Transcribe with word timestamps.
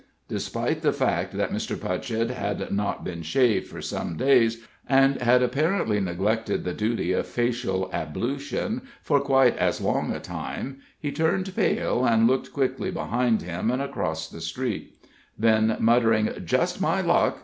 Despite 0.27 0.81
the 0.81 0.91
fact 0.93 1.33
that 1.37 1.51
Mr. 1.53 1.75
Putchett 1.79 2.31
had 2.31 2.71
not 2.71 3.03
been 3.03 3.21
shaved 3.21 3.67
for 3.67 3.83
some 3.83 4.17
days, 4.17 4.65
and 4.89 5.21
had 5.21 5.43
apparently 5.43 5.99
neglected 5.99 6.63
the 6.63 6.73
duty 6.73 7.11
of 7.13 7.27
facial 7.27 7.87
ablution 7.93 8.81
for 9.03 9.19
quite 9.19 9.55
as 9.57 9.79
long 9.79 10.11
a 10.11 10.19
time, 10.19 10.79
he 10.99 11.11
turned 11.11 11.55
pale 11.55 12.03
and 12.03 12.25
looked 12.25 12.51
quickly 12.51 12.89
behind 12.89 13.43
him 13.43 13.69
and 13.69 13.79
across 13.83 14.27
the 14.27 14.41
street; 14.41 14.97
then 15.37 15.77
muttering 15.79 16.29
"Just 16.43 16.81
my 16.81 16.99
luck!" 17.01 17.39